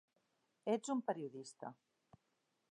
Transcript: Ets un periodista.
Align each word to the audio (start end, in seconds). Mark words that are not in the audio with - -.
Ets 0.75 0.89
un 0.95 1.03
periodista. 1.11 1.73